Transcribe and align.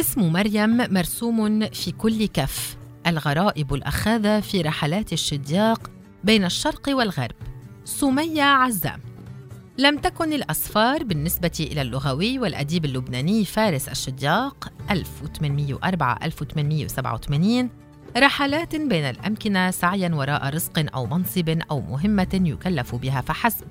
اسم 0.00 0.32
مريم 0.32 0.76
مرسوم 0.76 1.66
في 1.66 1.92
كل 1.92 2.26
كف. 2.26 2.76
الغرائب 3.06 3.74
الأخاذة 3.74 4.40
في 4.40 4.62
رحلات 4.62 5.12
الشدياق 5.12 5.90
بين 6.24 6.44
الشرق 6.44 6.88
والغرب. 6.88 7.34
سمية 7.84 8.42
عزام. 8.42 9.00
لم 9.78 9.98
تكن 9.98 10.32
الأسفار 10.32 11.04
بالنسبة 11.04 11.50
إلى 11.60 11.82
اللغوي 11.82 12.38
والأديب 12.38 12.84
اللبناني 12.84 13.44
فارس 13.44 13.88
الشدياق 13.88 14.72
1804-1887 14.90 17.70
رحلات 18.16 18.76
بين 18.76 19.04
الأمكنة 19.04 19.70
سعياً 19.70 20.10
وراء 20.14 20.54
رزق 20.54 20.94
أو 20.94 21.06
منصب 21.06 21.58
أو 21.70 21.80
مهمة 21.80 22.40
يكلف 22.44 22.94
بها 22.94 23.20
فحسب 23.20 23.66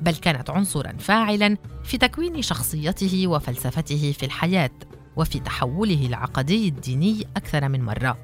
بل 0.00 0.16
كانت 0.16 0.50
عنصراً 0.50 0.92
فاعلاً 0.98 1.56
في 1.84 1.98
تكوين 1.98 2.42
شخصيته 2.42 3.26
وفلسفته 3.26 4.14
في 4.18 4.26
الحياة. 4.26 4.70
وفي 5.16 5.40
تحوله 5.40 6.06
العقدي 6.06 6.68
الديني 6.68 7.26
أكثر 7.36 7.68
من 7.68 7.82
مرة 7.82 8.18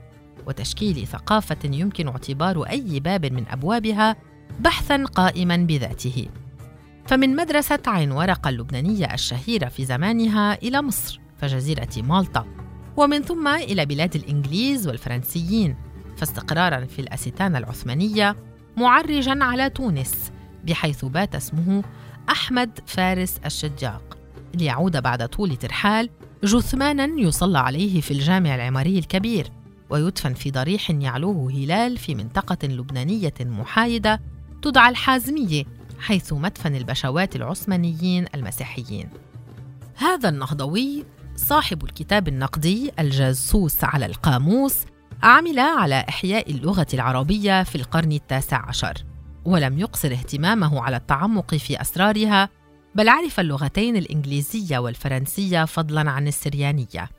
وتشكيل 0.47 1.07
ثقافة 1.07 1.59
يمكن 1.65 2.09
اعتبار 2.09 2.63
أي 2.63 3.01
باب 3.01 3.27
من 3.27 3.49
أبوابها 3.49 4.17
بحثاً 4.61 5.05
قائماً 5.05 5.57
بذاته. 5.57 6.29
فمن 7.07 7.37
مدرسة 7.37 7.79
عين 7.87 8.13
ورقة 8.13 8.49
اللبنانية 8.49 9.15
الشهيرة 9.15 9.69
في 9.69 9.85
زمانها 9.85 10.55
إلى 10.55 10.83
مصر 10.83 11.21
فجزيرة 11.39 11.89
مالطا 11.97 12.47
ومن 12.97 13.23
ثم 13.23 13.49
إلى 13.49 13.87
بلاد 13.87 14.17
الإنجليز 14.17 14.89
والفرنسيين 14.89 15.77
فاستقرارا 16.17 16.85
في 16.85 16.99
الأستانة 16.99 17.59
العثمانية 17.59 18.37
معرجا 18.77 19.45
على 19.45 19.71
تونس 19.71 20.33
بحيث 20.65 21.05
بات 21.05 21.35
اسمه 21.35 21.85
أحمد 22.31 22.79
فارس 22.87 23.41
الشجاق. 23.47 24.22
ليعود 24.55 24.97
بعد 24.97 25.29
طول 25.29 25.57
ترحال 25.57 26.11
جثمانا 26.45 27.21
يصلى 27.21 27.59
عليه 27.59 28.01
في 28.01 28.11
الجامع 28.11 28.55
العماري 28.55 28.99
الكبير 28.99 29.51
ويدفن 29.91 30.35
في 30.35 30.51
ضريح 30.51 30.91
يعلوه 30.91 31.53
هلال 31.53 31.99
في 31.99 32.15
منطقة 32.15 32.69
لبنانية 32.69 33.35
محايدة 33.41 34.21
تدعى 34.63 34.91
الحازمية 34.91 35.65
حيث 35.99 36.33
مدفن 36.33 36.75
البشوات 36.75 37.37
العثمانيين 37.37 38.27
المسيحيين. 38.35 39.09
هذا 39.95 40.29
النهضوي 40.29 41.05
صاحب 41.37 41.85
الكتاب 41.85 42.29
النقدي 42.29 42.93
الجاسوس 42.99 43.85
على 43.85 44.07
القاموس 44.07 44.77
عمل 45.23 45.59
على 45.59 46.05
إحياء 46.09 46.51
اللغة 46.51 46.87
العربية 46.95 47.63
في 47.63 47.75
القرن 47.75 48.13
التاسع 48.13 48.69
عشر 48.69 48.95
ولم 49.45 49.79
يقصر 49.79 50.13
اهتمامه 50.13 50.83
على 50.83 50.97
التعمق 50.97 51.55
في 51.55 51.81
أسرارها 51.81 52.49
بل 52.95 53.09
عرف 53.09 53.41
اللغتين 53.41 53.97
الإنجليزية 53.97 54.79
والفرنسية 54.79 55.65
فضلاً 55.65 56.11
عن 56.11 56.29
السريانية. 56.29 57.11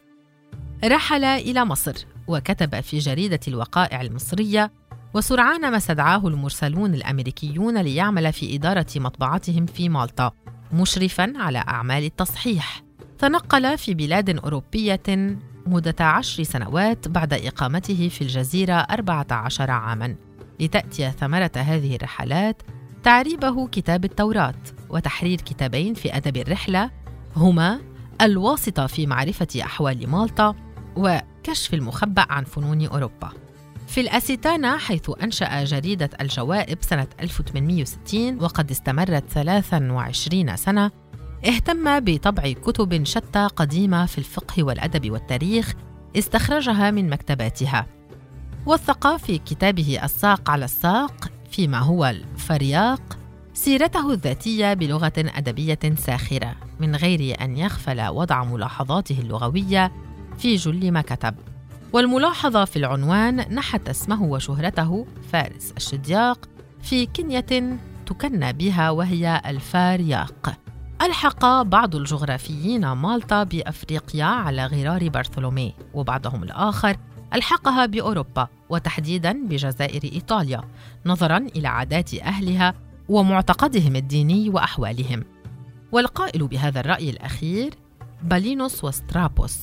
رحل 0.84 1.24
إلى 1.24 1.66
مصر 1.66 2.06
وكتب 2.28 2.80
في 2.80 2.98
جريدة 3.00 3.40
الوقائع 3.48 4.02
المصرية 4.02 4.72
وسرعان 5.14 5.72
ما 5.72 5.78
استدعاه 5.78 6.28
المرسلون 6.28 6.94
الأمريكيون 6.94 7.78
ليعمل 7.78 8.34
في 8.34 8.56
إدارة 8.56 8.86
مطبعتهم 8.96 9.66
في 9.66 9.90
مالطا 9.90 10.32
مشرفا 10.74 11.34
على 11.36 11.58
أعمال 11.58 12.04
التصحيح. 12.04 12.84
تنقل 13.20 13.78
في 13.78 13.94
بلاد 13.94 14.30
أوروبية 14.40 15.38
مدة 15.66 16.06
عشر 16.06 16.44
سنوات 16.44 17.08
بعد 17.08 17.34
إقامته 17.34 18.10
في 18.10 18.22
أربعة 18.70 19.28
عشر 19.32 19.72
عاما 19.72 20.16
لتأتي 20.60 21.12
ثمرة 21.12 21.52
هذه 21.56 21.96
الرحلات 21.96 22.62
تعريبه 23.04 23.68
كتاب 23.68 24.06
التوراة. 24.06 24.56
وتحرير 24.94 25.42
كتابين 25.42 25.94
في 25.94 26.18
أدب 26.18 26.38
الرحلة 26.38 26.92
هما 27.36 27.80
الواسطة 28.22 28.88
في 28.88 29.08
معرفة 29.08 29.48
أحوال 29.62 30.10
مالطا 30.10 30.56
وكشف 30.96 31.74
المخبأ 31.74 32.26
عن 32.30 32.44
فنون 32.44 32.86
أوروبا. 32.86 33.30
في 33.88 34.02
الأستانة 34.02 34.78
حيث 34.78 35.12
أنشأ 35.24 35.64
جريدة 35.64 36.10
الجوائب 36.22 36.78
سنة 36.82 37.08
1860 37.22 38.40
وقد 38.44 38.72
استمرت 38.72 39.24
23 39.30 40.56
سنة 40.56 40.92
اهتم 41.48 42.00
بطبع 42.00 42.52
كتب 42.52 43.04
شتى 43.04 43.48
قديمة 43.56 44.06
في 44.06 44.18
الفقه 44.18 44.64
والأدب 44.64 45.12
والتاريخ 45.12 45.74
استخرجها 46.18 46.92
من 46.92 47.10
مكتباتها. 47.10 47.86
وثق 48.66 49.18
في 49.18 49.38
كتابه 49.38 50.00
الساق 50.04 50.50
على 50.50 50.66
الساق 50.66 51.32
فيما 51.52 51.80
هو 51.80 52.06
الفرياق 52.06 53.18
سيرته 53.64 54.14
الذاتية 54.14 54.74
بلغة 54.74 55.14
أدبية 55.18 55.80
ساخرة 55.96 56.56
من 56.80 56.96
غير 56.96 57.42
أن 57.42 57.58
يغفل 57.58 58.08
وضع 58.08 58.44
ملاحظاته 58.44 59.20
اللغوية 59.20 59.92
في 60.38 60.56
جل 60.56 60.92
ما 60.92 61.02
كتب. 61.02 61.36
والملاحظة 61.94 62.66
في 62.66 62.76
العنوان 62.76 63.36
نحت 63.36 63.90
اسمه 63.90 64.24
وشهرته 64.24 65.08
فارس 65.32 65.74
الشدياق 65.78 66.50
في 66.82 67.06
كنية 67.06 67.78
تكنى 68.06 68.54
بها 68.54 68.90
وهي 68.90 69.42
الفارياق. 69.46 70.60
ألحق 71.02 71.62
بعض 71.62 71.96
الجغرافيين 71.96 72.92
مالطا 72.92 73.44
بأفريقيا 73.44 74.26
على 74.26 74.66
غرار 74.66 75.10
بارثولومي 75.10 75.74
وبعضهم 75.94 76.44
الآخر 76.44 76.98
ألحقها 77.34 77.86
بأوروبا 77.86 78.48
وتحديدا 78.70 79.48
بجزائر 79.48 80.04
إيطاليا 80.04 80.62
نظرا 81.06 81.38
إلى 81.38 81.68
عادات 81.68 82.14
أهلها 82.14 82.74
ومعتقدهم 83.14 83.96
الديني 83.96 84.50
وأحوالهم. 84.50 85.24
والقائل 85.92 86.48
بهذا 86.48 86.80
الرأي 86.80 87.10
الأخير 87.10 87.74
بالينوس 88.24 88.84
وسترابوس. 88.84 89.58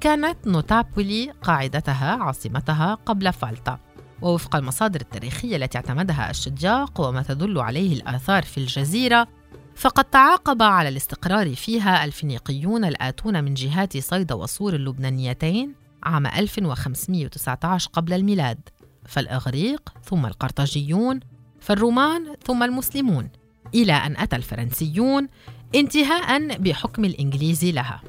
كانت 0.00 0.46
نوتابولي 0.46 1.30
قاعدتها 1.42 2.22
عاصمتها 2.22 2.94
قبل 2.94 3.32
فالتا. 3.32 3.78
ووفق 4.22 4.56
المصادر 4.56 5.00
التاريخية 5.00 5.56
التي 5.56 5.78
اعتمدها 5.78 6.30
الشجاق 6.30 7.00
وما 7.00 7.22
تدل 7.22 7.58
عليه 7.58 7.92
الآثار 7.92 8.42
في 8.42 8.58
الجزيرة 8.58 9.28
فقد 9.76 10.04
تعاقب 10.04 10.62
على 10.62 10.88
الاستقرار 10.88 11.54
فيها 11.54 12.04
الفينيقيون 12.04 12.84
الآتون 12.84 13.44
من 13.44 13.54
جهات 13.54 13.98
صيدا 13.98 14.34
وصور 14.34 14.74
اللبنانيتين 14.74 15.74
عام 16.02 16.26
1519 16.26 17.90
قبل 17.92 18.12
الميلاد 18.12 18.58
فالإغريق 19.06 19.94
ثم 20.04 20.26
القرطاجيون 20.26 21.20
فالرومان 21.64 22.34
ثم 22.46 22.62
المسلمون 22.62 23.28
إلى 23.74 23.92
أن 23.92 24.16
أتى 24.16 24.36
الفرنسيون 24.36 25.28
انتهاء 25.74 26.58
بحكم 26.58 27.04
الإنجليز 27.04 27.64
لها. 27.64 28.02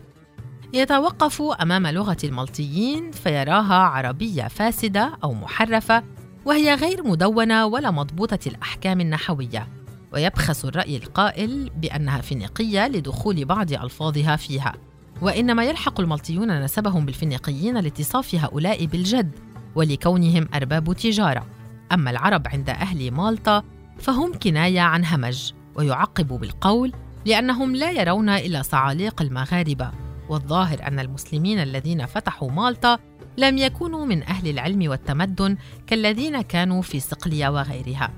يتوقف 0.73 1.41
أمام 1.41 1.87
لغة 1.87 2.17
المالطيين 2.23 3.11
فيراها 3.11 3.73
عربية 3.75 4.47
فاسدة 4.47 5.17
أو 5.23 5.33
محرفة 5.33 6.03
وهي 6.45 6.73
غير 6.73 7.07
مدونة 7.07 7.65
ولا 7.65 7.91
مضبوطة 7.91 8.39
الأحكام 8.47 9.01
النحوية. 9.01 9.67
ويبخس 10.13 10.65
الرأي 10.65 10.97
القائل 10.97 11.69
بأنها 11.77 12.21
فينيقية 12.21 12.87
لدخول 12.87 13.45
بعض 13.45 13.73
ألفاظها 13.73 14.35
فيها. 14.35 14.73
وإنما 15.21 15.63
يلحق 15.63 15.99
المالطيون 15.99 16.61
نسبهم 16.61 17.05
بالفينيقيين 17.05 17.77
لاتصاف 17.77 18.35
هؤلاء 18.35 18.85
بالجد 18.85 19.31
ولكونهم 19.75 20.47
أرباب 20.53 20.93
تجارة. 20.93 21.54
أما 21.91 22.11
العرب 22.11 22.47
عند 22.47 22.69
أهل 22.69 23.11
مالطا 23.11 23.63
فهم 23.99 24.33
كناية 24.33 24.81
عن 24.81 25.05
همج 25.05 25.53
ويعقب 25.75 26.27
بالقول 26.27 26.93
لأنهم 27.25 27.75
لا 27.75 27.91
يرون 27.91 28.29
إلا 28.29 28.61
صعاليق 28.61 29.21
المغاربة 29.21 29.91
والظاهر 30.29 30.87
أن 30.87 30.99
المسلمين 30.99 31.59
الذين 31.59 32.05
فتحوا 32.05 32.51
مالطا 32.51 32.99
لم 33.37 33.57
يكونوا 33.57 34.05
من 34.05 34.23
أهل 34.23 34.47
العلم 34.47 34.89
والتمدن 34.89 35.57
كالذين 35.87 36.41
كانوا 36.41 36.81
في 36.81 36.99
صقلية 36.99 37.49
وغيرها. 37.49 38.11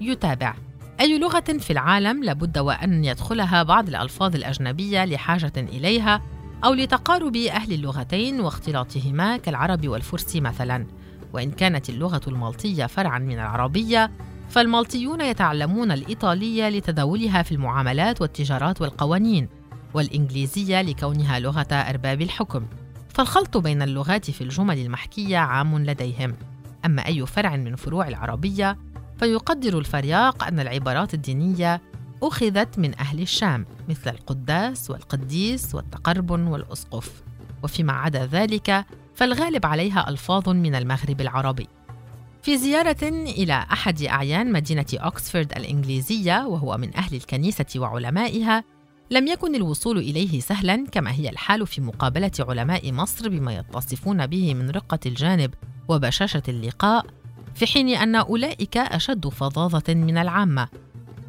يتابع: 0.00 0.54
أي 1.00 1.18
لغة 1.18 1.40
في 1.40 1.70
العالم 1.70 2.24
لابد 2.24 2.58
وأن 2.58 3.04
يدخلها 3.04 3.62
بعض 3.62 3.88
الألفاظ 3.88 4.34
الأجنبية 4.34 5.04
لحاجة 5.04 5.52
إليها 5.56 6.22
أو 6.64 6.74
لتقارب 6.74 7.36
أهل 7.36 7.72
اللغتين 7.72 8.40
واختلاطهما 8.40 9.36
كالعرب 9.36 9.88
والفرس 9.88 10.36
مثلاً. 10.36 10.86
وإن 11.34 11.50
كانت 11.50 11.88
اللغة 11.88 12.20
المالطية 12.28 12.86
فرعاً 12.86 13.18
من 13.18 13.34
العربية، 13.34 14.10
فالمالطيون 14.48 15.20
يتعلمون 15.20 15.92
الإيطالية 15.92 16.68
لتداولها 16.68 17.42
في 17.42 17.52
المعاملات 17.52 18.20
والتجارات 18.20 18.80
والقوانين، 18.80 19.48
والإنجليزية 19.94 20.82
لكونها 20.82 21.38
لغة 21.38 21.72
أرباب 21.72 22.22
الحكم. 22.22 22.66
فالخلط 23.08 23.56
بين 23.56 23.82
اللغات 23.82 24.30
في 24.30 24.40
الجمل 24.40 24.78
المحكية 24.78 25.38
عام 25.38 25.78
لديهم. 25.78 26.34
أما 26.84 27.06
أي 27.06 27.26
فرع 27.26 27.56
من 27.56 27.76
فروع 27.76 28.08
العربية 28.08 28.78
فيقدر 29.18 29.78
الفرياق 29.78 30.44
أن 30.44 30.60
العبارات 30.60 31.14
الدينية 31.14 31.80
أخذت 32.22 32.78
من 32.78 32.98
أهل 32.98 33.20
الشام 33.20 33.66
مثل 33.88 34.10
القداس 34.10 34.90
والقديس 34.90 35.74
والتقرب 35.74 36.30
والأسقف. 36.30 37.22
وفيما 37.62 37.92
عدا 37.92 38.26
ذلك 38.26 38.86
فالغالب 39.14 39.66
عليها 39.66 40.08
ألفاظ 40.08 40.48
من 40.48 40.74
المغرب 40.74 41.20
العربي. 41.20 41.68
في 42.42 42.58
زيارة 42.58 43.08
إلى 43.12 43.66
أحد 43.72 44.02
أعيان 44.02 44.52
مدينة 44.52 44.86
أكسفورد 44.94 45.52
الإنجليزية 45.56 46.46
وهو 46.46 46.76
من 46.76 46.96
أهل 46.96 47.16
الكنيسة 47.16 47.66
وعلمائها 47.76 48.64
لم 49.10 49.26
يكن 49.26 49.54
الوصول 49.54 49.98
إليه 49.98 50.40
سهلا 50.40 50.86
كما 50.92 51.12
هي 51.12 51.28
الحال 51.28 51.66
في 51.66 51.80
مقابلة 51.80 52.30
علماء 52.40 52.92
مصر 52.92 53.28
بما 53.28 53.54
يتصفون 53.54 54.26
به 54.26 54.54
من 54.54 54.70
رقة 54.70 54.98
الجانب 55.06 55.54
وبشاشة 55.88 56.42
اللقاء 56.48 57.06
في 57.54 57.66
حين 57.66 57.88
أن 57.88 58.14
أولئك 58.14 58.76
أشد 58.76 59.28
فظاظة 59.28 59.94
من 59.94 60.18
العامة. 60.18 60.68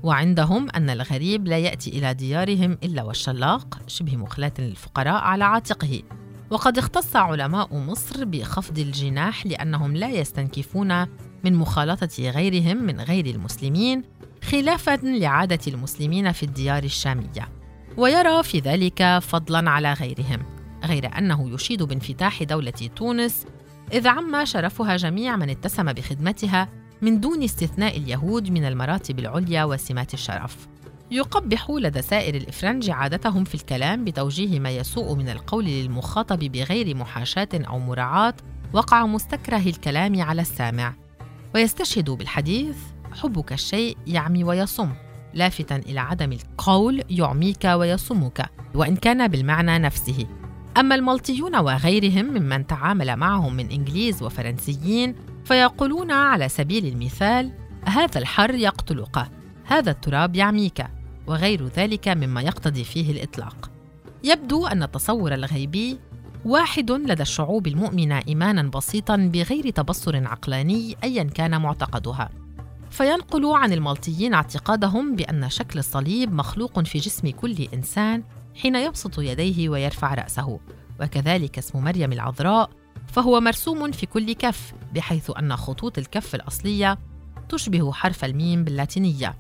وعندهم 0.04 0.70
أن 0.70 0.90
الغريب 0.90 1.48
لا 1.48 1.58
يأتي 1.58 1.90
إلى 1.90 2.14
ديارهم 2.14 2.78
إلا 2.84 3.04
والشلاق 3.04 3.80
شبه 3.88 4.18
مخلاة 4.18 4.54
للفقراء 4.60 5.24
على 5.24 5.44
عاتقه. 5.44 6.02
وقد 6.50 6.78
اختص 6.78 7.16
علماء 7.16 7.78
مصر 7.78 8.26
بخفض 8.26 8.80
الجناح 8.80 9.46
لأنهم 9.46 9.96
لا 9.96 10.10
يستنكفون 10.10 11.06
من 11.44 11.54
مخالطة 11.54 12.30
غيرهم 12.30 12.78
من 12.78 13.02
غير 13.02 13.26
المسلمين 13.26 14.04
خلافا 14.44 15.00
لعادة 15.04 15.60
المسلمين 15.68 16.32
في 16.32 16.44
الديار 16.44 16.84
الشامية. 16.84 17.50
ويرى 17.98 18.44
في 18.44 18.60
ذلك 18.60 19.20
فضلا 19.22 19.70
على 19.70 19.94
غيرهم 19.94 20.46
غير 20.84 21.18
أنه 21.18 21.50
يشيد 21.54 21.84
بانفتاح 21.84 22.44
دولة 22.44 22.90
تونس 22.96 23.46
إذ 23.94 24.08
عم 24.08 24.46
شرفها 24.46 24.98
جميع 24.98 25.36
من 25.36 25.50
اتسم 25.50 25.94
بخدمتها 25.94 26.70
من 27.02 27.20
دون 27.20 27.44
استثناء 27.44 27.98
اليهود 27.98 28.50
من 28.50 28.66
المراتب 28.66 29.20
العليا 29.20 29.64
وسمات 29.64 30.14
الشرف. 30.14 30.68
يقبح 31.12 31.70
لدى 31.70 32.02
سائر 32.02 32.36
الإفرنج 32.36 32.90
عادتهم 32.90 33.44
في 33.44 33.56
الكلام 33.56 34.04
بتوجيه 34.04 34.60
ما 34.60 34.70
يسوء 34.70 35.16
من 35.16 35.30
القول 35.30 35.66
للمخاطب 35.66 36.40
بغير 36.40 36.96
محاشاة 36.96 37.50
أو 37.54 37.80
مراعاة 37.80 38.34
وقع 38.74 39.06
مستكره 39.06 39.70
الكلام 39.70 40.22
على 40.22 40.42
السامع. 40.42 40.94
ويستشهد 41.56 42.10
بالحديث 42.10 42.78
حبك 43.14 43.54
الشيء 43.54 43.98
يعمي 44.08 44.44
ويصم. 44.44 44.94
لافتا 45.34 45.76
إلى 45.76 46.00
عدم 46.00 46.32
القول 46.32 47.04
يعميك 47.10 47.66
ويصمك 47.66 48.50
وإن 48.76 48.96
كان 48.96 49.28
بالمعنى 49.28 49.80
نفسه. 49.80 50.28
أما 50.78 50.96
الملطيون 50.96 51.56
وغيرهم 51.56 52.26
ممن 52.26 52.68
تعامل 52.68 53.16
معهم 53.16 53.54
من 53.54 53.72
إنجليز 53.72 54.24
وفرنسيين 54.24 55.16
فيقولون 55.46 56.12
على 56.12 56.50
سبيل 56.50 56.86
المثال 56.86 57.52
هذا 57.86 58.20
الحر 58.20 58.56
يقتلك. 58.56 59.28
هذا 59.68 59.92
التراب 59.92 60.36
يعميك 60.36 60.86
وغير 61.28 61.68
ذلك 61.68 62.08
مما 62.08 62.42
يقتضي 62.42 62.84
فيه 62.84 63.12
الإطلاق. 63.12 63.72
يبدو 64.24 64.68
أن 64.68 64.84
التصور 64.84 65.34
الغيبي 65.34 66.00
واحد 66.46 66.92
لدى 66.92 67.22
الشعوب 67.22 67.68
المؤمنة 67.68 68.22
إيمانا 68.28 68.64
بسيطا 68.64 69.16
بغير 69.16 69.70
تبصر 69.70 70.28
عقلاني 70.28 70.96
أيا 71.04 71.24
كان 71.24 71.62
معتقدها. 71.62 72.30
فينقل 72.90 73.46
عن 73.46 73.74
المالطيين 73.74 74.34
اعتقادهم 74.34 75.16
بأن 75.16 75.50
شكل 75.50 75.80
الصليب 75.80 76.34
مخلوق 76.34 76.80
في 76.80 76.98
جسم 76.98 77.30
كل 77.30 77.68
إنسان 77.74 78.24
حين 78.56 78.76
يبسط 78.76 79.20
يديه 79.20 79.70
ويرفع 79.70 80.14
رأسه 80.14 80.60
وكذلك 81.02 81.58
اسم 81.58 81.84
مريم 81.84 82.14
العذراء 82.14 82.70
فهو 83.08 83.40
مرسوم 83.40 83.92
في 83.92 84.06
كل 84.06 84.34
كف 84.34 84.74
بحيث 84.94 85.32
أن 85.40 85.56
خطوط 85.56 85.98
الكف 85.98 86.36
الأصلية 86.36 86.98
تشبه 87.50 87.92
حرف 87.92 88.26
الميم 88.26 88.64
باللاتينية. 88.64 89.36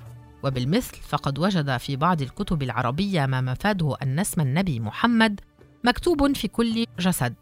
وبالمثل 0.46 0.98
فقد 1.02 1.40
وجد 1.40 1.78
في 1.78 1.96
بعض 1.96 2.22
الكتب 2.22 2.64
العربية 2.64 3.26
ما 3.26 3.42
مفاده 3.42 3.96
أن 4.04 4.20
اسم 4.20 4.42
النبي 4.42 4.80
محمد 4.80 5.40
مكتوب 5.84 6.36
في 6.36 6.48
كل 6.48 6.86
جسد. 7.00 7.34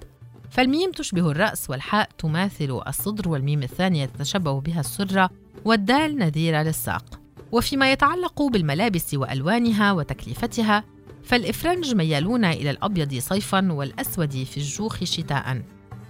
فالميم 0.49 0.91
تشبه 0.91 1.31
الرأس 1.31 1.69
والحاء 1.69 2.09
تماثل 2.17 2.81
الصدر 2.87 3.29
والميم 3.29 3.63
الثانية 3.63 4.05
تتشبه 4.05 4.61
بها 4.61 4.79
السرة 4.79 5.29
والدال 5.65 6.17
نظيرة 6.17 6.63
للساق. 6.63 7.19
وفيما 7.51 7.91
يتعلق 7.91 8.41
بالملابس 8.41 9.13
وألوانها 9.13 9.91
وتكلفتها 9.91 10.83
فالإفرنج 11.23 11.95
ميالون 11.95 12.45
إلى 12.45 12.69
الأبيض 12.69 13.19
صيفا 13.19 13.71
والأسود 13.71 14.43
في 14.43 14.57
الجوخ 14.57 15.03
شتاء. 15.03 15.61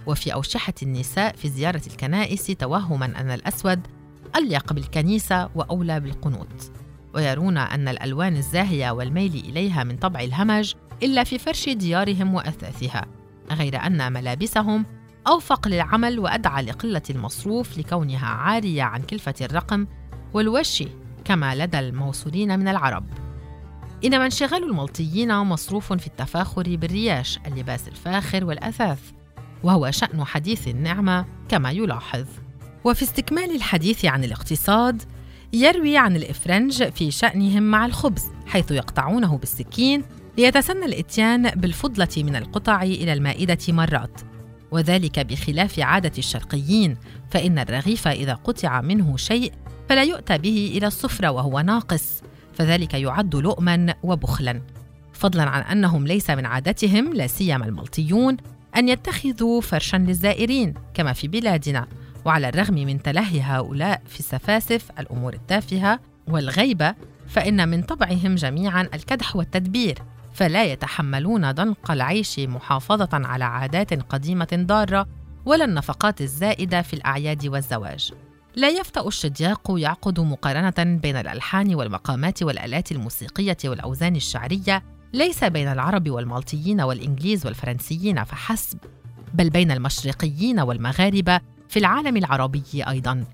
وفي 0.06 0.34
أوشحة 0.34 0.74
النساء 0.82 1.36
في 1.36 1.48
زيارة 1.48 1.82
الكنائس 1.86 2.46
توهما 2.46 3.06
أن 3.06 3.30
الأسود 3.30 3.80
أليق 4.36 4.72
بالكنيسة 4.72 5.50
وأولى 5.54 6.00
بالقنوت. 6.00 6.83
ويرون 7.14 7.58
أن 7.58 7.88
الألوان 7.88 8.36
الزاهية 8.36 8.90
والميل 8.90 9.34
إليها 9.34 9.84
من 9.84 9.96
طبع 9.96 10.20
الهمج 10.20 10.74
إلا 11.02 11.24
في 11.24 11.38
فرش 11.38 11.68
ديارهم 11.68 12.34
وأثاثها 12.34 13.06
غير 13.50 13.86
أن 13.86 14.12
ملابسهم 14.12 14.86
أوفق 15.26 15.68
للعمل 15.68 16.18
وأدعى 16.18 16.62
لقلة 16.62 17.02
المصروف 17.10 17.78
لكونها 17.78 18.26
عارية 18.26 18.82
عن 18.82 19.02
كلفة 19.02 19.34
الرقم 19.40 19.86
والوش 20.32 20.82
كما 21.24 21.54
لدى 21.54 21.78
الموصولين 21.78 22.58
من 22.58 22.68
العرب. 22.68 23.06
إنما 24.04 24.24
انشغال 24.24 24.64
الملطيين 24.64 25.38
مصروف 25.38 25.92
في 25.92 26.06
التفاخر 26.06 26.76
بالرياش 26.76 27.38
اللباس 27.46 27.88
الفاخر 27.88 28.44
والأثاث 28.44 29.00
وهو 29.62 29.90
شأن 29.90 30.24
حديث 30.24 30.68
النعمة 30.68 31.24
كما 31.48 31.70
يلاحظ. 31.70 32.24
وفي 32.84 33.02
استكمال 33.02 33.54
الحديث 33.56 34.04
عن 34.04 34.24
الاقتصاد 34.24 35.02
يروي 35.54 35.96
عن 35.96 36.16
الإفرنج 36.16 36.88
في 36.88 37.10
شأنهم 37.10 37.62
مع 37.62 37.86
الخبز 37.86 38.22
حيث 38.46 38.70
يقطعونه 38.70 39.38
بالسكين 39.38 40.02
ليتسنى 40.38 40.84
الإتيان 40.84 41.50
بالفضلة 41.50 42.08
من 42.16 42.36
القطع 42.36 42.82
إلى 42.82 43.12
المائدة 43.12 43.58
مرات. 43.68 44.20
وذلك 44.70 45.20
بخلاف 45.20 45.78
عادة 45.78 46.12
الشرقيين 46.18 46.96
فإن 47.30 47.58
الرغيف 47.58 48.08
إذا 48.08 48.34
قطع 48.34 48.80
منه 48.80 49.16
شيء 49.16 49.52
فلا 49.88 50.02
يؤتى 50.02 50.38
به 50.38 50.72
إلى 50.76 50.86
السفرة 50.86 51.30
وهو 51.30 51.60
ناقص 51.60 52.22
فذلك 52.54 52.94
يعد 52.94 53.36
لؤما 53.36 53.94
وبخلا. 54.02 54.62
فضلا 55.12 55.42
عن 55.42 55.62
أنهم 55.62 56.06
ليس 56.06 56.30
من 56.30 56.46
عادتهم 56.46 57.12
لا 57.12 57.26
سيما 57.26 57.66
الملطيون 57.66 58.36
أن 58.76 58.88
يتخذوا 58.88 59.60
فرشا 59.60 59.96
للزائرين 59.96 60.74
كما 60.94 61.12
في 61.12 61.28
بلادنا. 61.28 61.86
وعلى 62.24 62.48
الرغم 62.48 62.74
من 62.74 63.02
تلهي 63.02 63.40
هؤلاء 63.40 64.02
في 64.06 64.20
السفاسف 64.20 64.90
الأمور 64.98 65.34
التافهة 65.34 66.00
والغيبة 66.28 66.94
فإن 67.28 67.68
من 67.68 67.82
طبعهم 67.82 68.34
جميعا 68.34 68.88
الكدح 68.94 69.36
والتدبير 69.36 69.98
فلا 70.32 70.64
يتحملون 70.64 71.52
ضنق 71.52 71.90
العيش 71.90 72.38
محافظة 72.38 73.08
على 73.12 73.44
عادات 73.44 73.94
قديمة 74.12 74.48
ضارة 74.54 75.06
ولا 75.44 75.64
النفقات 75.64 76.20
الزائدة 76.20 76.82
في 76.82 76.94
الأعياد 76.94 77.46
والزواج. 77.46 78.12
لا 78.56 78.68
يفتأ 78.68 79.08
الشدياق 79.08 79.72
يعقد 79.76 80.20
مقارنة 80.20 80.98
بين 81.02 81.16
الألحان 81.16 81.74
والمقامات 81.74 82.42
والآلات 82.42 82.92
الموسيقية 82.92 83.56
والأوزان 83.64 84.16
الشعرية 84.16 84.82
ليس 85.12 85.44
بين 85.44 85.68
العرب 85.68 86.10
والمالطيين 86.10 86.80
والإنجليز 86.80 87.46
والفرنسيين 87.46 88.24
فحسب، 88.24 88.78
بل 89.34 89.50
بين 89.50 89.70
المشرقيين 89.70 90.60
والمغاربة 90.60 91.40
في 91.74 91.80
العالم 91.80 92.16
العربي 92.16 92.62
أيضاً. 92.88 93.24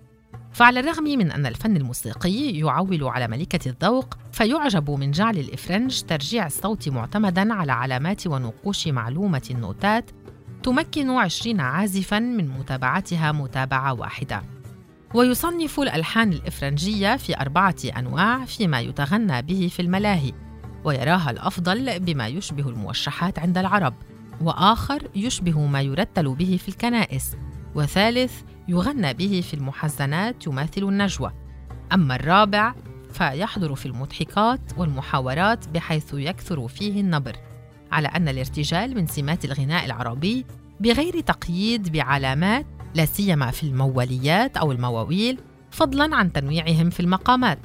فعلى 0.53 0.81
الرغم 0.81 1.05
من 1.05 1.31
أن 1.31 1.47
الفن 1.47 1.77
الموسيقي 1.77 2.59
يعول 2.59 3.05
على 3.05 3.29
ملكة 3.29 3.69
الذوق 3.69 4.19
فيعجب 4.33 4.91
من 4.91 5.11
جعل 5.11 5.39
الإفرنج 5.39 6.01
ترجيع 6.01 6.47
الصوت 6.47 6.89
معتمداً 6.89 7.55
على 7.55 7.73
علامات 7.73 8.27
ونقوش 8.27 8.89
معلومة 8.89 9.43
النوتات 9.51 10.11
تمكن 10.63 11.11
عشرين 11.11 11.61
عازفاً 11.61 12.19
من 12.19 12.49
متابعتها 12.49 13.33
متابعة 13.33 13.93
واحدة 13.93 14.43
ويصنف 15.15 15.81
الألحان 15.81 16.33
الإفرنجية 16.33 17.17
في 17.17 17.41
أربعة 17.41 17.77
أنواع 17.97 18.45
فيما 18.45 18.81
يتغنى 18.81 19.43
به 19.43 19.71
في 19.73 19.83
الملاهي 19.83 20.33
ويراها 20.85 21.31
الأفضل 21.31 22.01
بما 22.01 22.29
يشبه 22.29 22.69
الموشحات 22.69 23.39
عند 23.39 23.59
العرب 23.59 23.95
وآخر 24.41 25.09
يشبه 25.15 25.67
ما 25.67 25.83
يرتل 25.83 26.35
به 26.35 26.59
في 26.63 26.69
الكنائس 26.69 27.37
وثالث 27.75 28.33
يغنى 28.69 29.15
به 29.15 29.43
في 29.49 29.55
المحزنات 29.55 30.47
يماثل 30.47 30.83
النجوى. 30.83 31.33
أما 31.93 32.15
الرابع 32.15 32.75
فيحضر 33.13 33.75
في 33.75 33.87
المضحكات 33.87 34.61
والمحاورات 34.77 35.69
بحيث 35.69 36.15
يكثر 36.15 36.69
فيه 36.69 37.01
النبر 37.01 37.37
على 37.93 38.09
أن 38.09 38.29
الارتجال 38.29 38.95
من 38.95 39.07
سمات 39.07 39.45
الغناء 39.45 39.85
العربي 39.85 40.47
بغير 40.81 41.21
تقييد 41.21 41.93
بعلامات 41.93 42.67
لا 42.95 43.05
سيما 43.05 43.51
في 43.51 43.63
المواليات 43.63 44.57
أو 44.57 44.73
المواويل 44.73 45.39
فضلا 45.71 46.17
عن 46.17 46.33
تنويعهم 46.33 46.91
في 46.91 47.01
المقامات. 47.01 47.59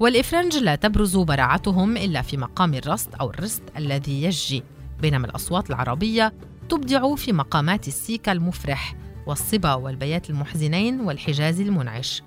والإفرنج 0.00 0.56
لا 0.56 0.74
تبرز 0.74 1.16
براعتهم 1.16 1.96
إلا 1.96 2.22
في 2.22 2.36
مقام 2.36 2.74
الرست 2.74 3.14
أو 3.14 3.30
الرست 3.30 3.62
الذي 3.76 4.22
يجي 4.22 4.62
بينما 5.00 5.26
الأصوات 5.26 5.70
العربية 5.70 6.32
تبدع 6.68 7.14
في 7.14 7.32
مقامات 7.32 7.88
السيكا 7.88 8.32
المفرح 8.32 8.94
والصبا 9.26 9.74
والبيات 9.74 10.30
المحزنين 10.30 11.00
والحجاز 11.00 11.60
المنعش. 11.60 12.22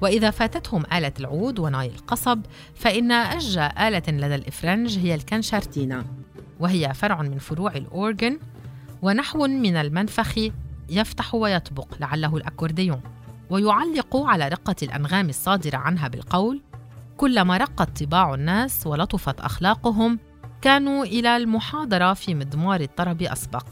وإذا 0.00 0.30
فاتتهم 0.30 0.82
آلة 0.92 1.12
العود 1.20 1.58
وناي 1.58 1.86
القصب 1.86 2.40
فإن 2.74 3.12
أجى 3.12 3.66
آلة 3.66 4.02
لدى 4.08 4.34
الإفرنج 4.34 4.98
هي 4.98 5.14
الكنشارتينا 5.14 6.04
وهي 6.60 6.94
فرع 6.94 7.22
من 7.22 7.38
فروع 7.38 7.72
الأورجن 7.72 8.38
ونحو 9.02 9.46
من 9.46 9.76
المنفخ 9.76 10.38
يفتح 10.88 11.34
ويطبق 11.34 11.88
لعله 12.00 12.36
الأكورديون. 12.36 13.00
ويعلق 13.50 14.16
على 14.16 14.48
رقة 14.48 14.76
الأنغام 14.82 15.28
الصادرة 15.28 15.76
عنها 15.76 16.08
بالقول 16.08 16.60
كلما 17.16 17.56
رقت 17.56 18.02
طباع 18.02 18.34
الناس 18.34 18.86
ولطفت 18.86 19.40
أخلاقهم 19.40 20.18
كانوا 20.62 21.04
إلى 21.04 21.36
المحاضرة 21.36 22.14
في 22.14 22.34
مضمار 22.34 22.80
الطرب 22.80 23.22
أسبق 23.22 23.66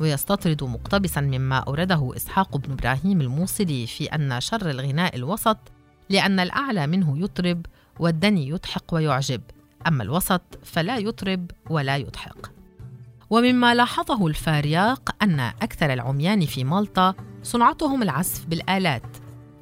ويستطرد 0.00 0.64
مقتبسا 0.64 1.20
مما 1.20 1.58
أورده 1.58 2.12
إسحاق 2.16 2.56
بن 2.56 2.72
إبراهيم 2.72 3.20
الموصلي 3.20 3.86
في 3.86 4.04
أن 4.06 4.40
شر 4.40 4.70
الغناء 4.70 5.16
الوسط 5.16 5.58
لأن 6.10 6.40
الأعلى 6.40 6.86
منه 6.86 7.18
يطرب 7.18 7.66
والدني 7.98 8.48
يضحك 8.48 8.92
ويعجب. 8.92 9.40
أما 9.86 10.02
الوسط 10.02 10.42
فلا 10.64 10.98
يطرب 10.98 11.50
ولا 11.70 11.96
يضحك. 11.96 12.50
ومما 13.30 13.74
لاحظه 13.74 14.26
الفارياق 14.26 15.14
أن 15.22 15.40
أكثر 15.40 15.92
العميان 15.92 16.46
في 16.46 16.64
مالطا 16.64 17.14
صنعتهم 17.42 18.02
العزف 18.02 18.46
بالآلات 18.46 19.16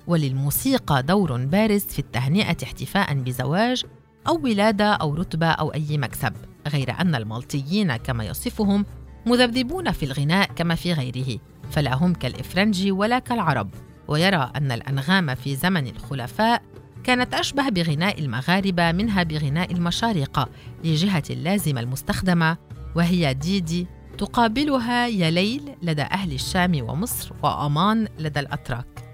وللموسيقى 0.06 1.02
دور 1.02 1.44
بارز 1.44 1.84
في 1.84 1.98
التهنئة 1.98 2.56
احتفاء 2.62 3.14
بزواج 3.14 3.84
أو 4.28 4.40
ولادة 4.44 4.92
أو 4.94 5.14
رتبة 5.14 5.46
أو 5.46 5.74
أي 5.74 5.98
مكسب. 5.98 6.32
غير 6.68 7.00
أن 7.00 7.14
المالطيين 7.14 7.96
كما 7.96 8.24
يصفهم 8.24 8.84
مذبذبون 9.28 9.92
في 9.92 10.04
الغناء 10.04 10.52
كما 10.52 10.74
في 10.74 10.92
غيره 10.92 11.38
فلا 11.70 11.94
هم 11.94 12.14
كالإفرنج 12.14 12.88
ولا 12.90 13.18
كالعرب. 13.18 13.74
ويرى 14.08 14.52
أن 14.56 14.72
الأنغام 14.72 15.34
في 15.34 15.56
زمن 15.56 15.86
الخلفاء 15.86 16.62
كانت 17.04 17.34
أشبه 17.34 17.68
بغناء 17.68 18.20
المغاربة 18.20 18.92
منها 18.92 19.22
بغناء 19.22 19.72
المشارقة 19.72 20.48
لجهة 20.84 21.22
اللازمة 21.30 21.80
المستخدمة 21.80 22.56
وهي 22.96 23.34
ديدي 23.34 23.86
تقابلها 24.18 25.06
يا 25.06 25.30
ليل 25.30 25.62
لدى 25.82 26.02
أهل 26.02 26.32
الشام 26.32 26.88
ومصر 26.88 27.32
وأمان 27.42 28.08
لدى 28.18 28.40
الأتراك. 28.40 29.04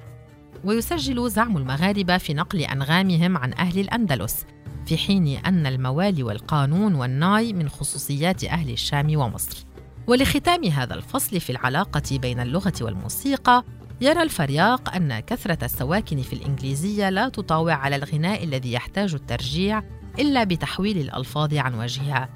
ويسجل 0.64 1.30
زعم 1.30 1.56
المغاربة 1.56 2.18
في 2.18 2.34
نقل 2.34 2.60
أنغامهم 2.60 3.36
عن 3.36 3.52
أهل 3.52 3.80
الأندلس 3.80 4.46
في 4.86 4.96
حين 4.98 5.26
أن 5.26 5.66
الموالي 5.66 6.22
والقانون 6.22 6.94
والناي 6.94 7.52
من 7.52 7.68
خصوصيات 7.68 8.44
أهل 8.44 8.70
الشام 8.70 9.16
ومصر. 9.16 9.73
ولختام 10.06 10.64
هذا 10.64 10.94
الفصل 10.94 11.40
في 11.40 11.50
العلاقة 11.50 12.18
بين 12.18 12.40
اللغة 12.40 12.72
والموسيقى 12.80 13.64
يرى 14.00 14.22
الفرياق 14.22 14.94
أن 14.94 15.20
كثرة 15.20 15.64
السواكن 15.64 16.22
في 16.22 16.32
الإنجليزية 16.32 17.10
لا 17.10 17.28
تطاوع 17.28 17.74
على 17.74 17.96
الغناء 17.96 18.44
الذي 18.44 18.72
يحتاج 18.72 19.14
الترجيع 19.14 19.82
إلا 20.18 20.44
بتحويل 20.44 20.98
الألفاظ 20.98 21.54
عن 21.54 21.74
وجهها 21.74 22.28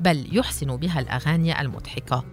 بل 0.00 0.28
يحسن 0.32 0.76
بها 0.76 1.00
الأغاني 1.00 1.60
المضحكة. 1.60 2.24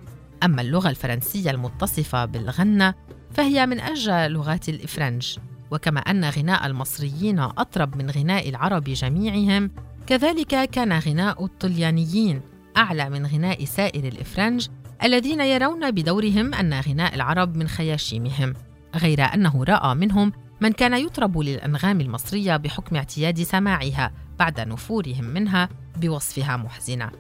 أما 0.44 0.62
اللغة 0.62 0.90
الفرنسية 0.90 1.52
المتصفة 1.52 2.26
بالغنة 2.26 2.94
فهي 3.34 3.66
من 3.66 3.80
أجى 3.80 4.28
لغات 4.28 4.70
الإفرنج. 4.70 5.38
وكما 5.72 6.00
أن 6.00 6.26
غناء 6.26 6.66
المصريين 6.66 7.40
أطرب 7.40 7.98
من 7.98 8.10
غناء 8.10 8.50
العرب 8.50 8.84
جميعهم 8.84 9.72
كذلك 10.08 10.70
كان 10.70 11.00
غناء 11.00 11.46
الطليانيين 11.46 12.42
أعلى 12.78 13.10
من 13.10 13.26
غناء 13.26 13.66
سائر 13.66 14.08
الإفرنج 14.08 14.68
الذين 15.04 15.42
يرون 15.42 15.92
بدورهم 15.92 16.54
أن 16.54 16.74
غناء 16.74 17.16
العرب 17.16 17.56
من 17.56 17.68
خياشيمهم 17.68 18.54
غير 18.96 19.22
أنه 19.22 19.64
رأى 19.64 19.96
منهم 19.96 20.32
من 20.62 20.72
كان 20.72 20.94
يطرب 20.94 21.38
للأنغام 21.38 22.02
المصرية 22.02 22.58
بحكم 22.58 22.96
اعتياد 22.96 23.44
سماعها 23.44 24.12
بعد 24.40 24.60
نفورهم 24.60 25.24
منها 25.24 25.70
بوصفها 26.02 26.58
محزنة. 26.58 27.12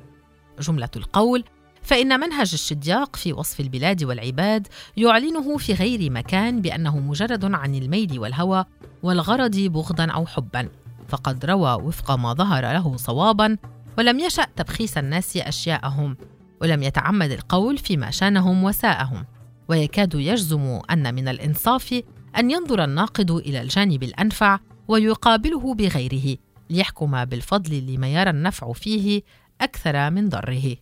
جملة 0.59 0.89
القول 0.95 1.43
فإن 1.81 2.19
منهج 2.19 2.50
الشدياق 2.53 3.15
في 3.15 3.33
وصف 3.33 3.59
البلاد 3.59 4.03
والعباد 4.03 4.67
يعلنه 4.97 5.57
في 5.57 5.73
غير 5.73 6.11
مكان 6.11 6.61
بأنه 6.61 7.00
مجرد 7.00 7.53
عن 7.53 7.75
الميل 7.75 8.19
والهوى 8.19 8.65
والغرض 9.03 9.55
بغضا 9.55 10.05
أو 10.05 10.25
حبا 10.25 10.69
فقد 11.07 11.45
روى 11.45 11.73
وفق 11.73 12.11
ما 12.11 12.33
ظهر 12.33 12.63
له 12.63 12.97
صوابا 12.97 13.57
ولم 13.97 14.19
يشأ 14.19 14.45
تبخيس 14.55 14.97
الناس 14.97 15.38
أشياءهم. 15.38 16.17
ولم 16.62 16.84
يتعمد 16.84 17.32
القول 17.32 17.77
فيما 17.77 18.12
شانهم 18.12 18.63
وساءهم. 18.63 19.25
ويكاد 19.68 20.13
يجزم 20.13 20.80
أن 20.91 21.15
من 21.15 21.27
الإنصاف 21.27 22.01
أن 22.38 22.51
ينظر 22.51 22.84
الناقد 22.84 23.32
إلى 23.32 23.62
الجانب 23.62 24.03
الأنفع 24.03 24.60
ويقابله 24.88 25.74
بغيره 25.74 26.38
ليحكم 26.70 27.25
بالفضل 27.25 27.94
لما 27.94 28.08
يرى 28.08 28.30
النفع 28.30 28.74
فيه 28.74 29.22
أكثر 29.62 30.10
من 30.10 30.30
ضره. 30.30 30.75